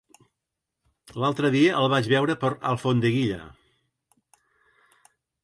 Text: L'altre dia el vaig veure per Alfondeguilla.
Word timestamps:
L'altre 1.23 1.51
dia 1.55 1.75
el 1.81 1.89
vaig 1.95 2.09
veure 2.13 2.37
per 2.45 2.51
Alfondeguilla. 2.71 3.39